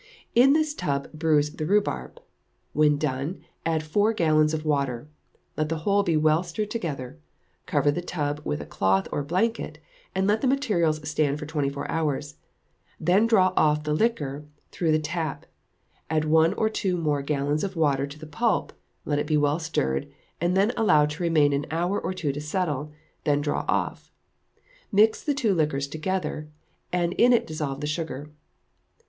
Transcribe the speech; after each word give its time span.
In 0.33 0.53
this 0.53 0.73
tub 0.73 1.09
bruise 1.13 1.57
the 1.57 1.65
rhubarb; 1.67 2.19
when 2.73 2.97
done, 2.97 3.41
add 3.67 3.83
four 3.83 4.13
gallons 4.13 4.51
of 4.51 4.65
water; 4.65 5.07
let 5.55 5.69
the 5.69 5.77
whole 5.85 6.01
be 6.01 6.17
well 6.17 6.41
stirred 6.41 6.71
together; 6.71 7.19
cover 7.67 7.91
the 7.91 8.01
tub 8.01 8.41
with 8.43 8.59
a 8.61 8.65
cloth 8.65 9.07
or 9.11 9.21
blanket, 9.23 9.77
and 10.15 10.25
let 10.25 10.41
the 10.41 10.47
materials 10.47 11.07
stand 11.07 11.37
for 11.37 11.45
twenty 11.45 11.69
four 11.69 11.87
hours; 11.87 12.37
then 12.99 13.27
draw 13.27 13.53
off 13.55 13.83
the 13.83 13.93
liquor 13.93 14.43
through 14.71 14.91
the 14.91 14.97
tap; 14.97 15.45
add 16.09 16.25
one 16.25 16.55
or 16.55 16.67
two 16.67 16.97
more 16.97 17.21
gallons 17.21 17.63
of 17.63 17.75
water 17.75 18.07
to 18.07 18.17
the 18.17 18.25
pulp, 18.25 18.73
let 19.05 19.19
it 19.19 19.27
be 19.27 19.37
well 19.37 19.59
stirred, 19.59 20.11
and 20.41 20.57
then 20.57 20.71
allowed 20.75 21.11
to 21.11 21.21
remain 21.21 21.53
an 21.53 21.67
hour 21.69 21.99
or 22.01 22.11
two 22.11 22.31
to 22.31 22.41
settle, 22.41 22.91
then 23.23 23.39
draw 23.39 23.63
off; 23.67 24.11
mix 24.91 25.21
the 25.23 25.35
two 25.35 25.53
liquors 25.53 25.85
together, 25.87 26.49
and 26.91 27.13
in 27.19 27.31
it 27.31 27.45
dissolve 27.45 27.81
the 27.81 27.85
sugar. 27.85 28.31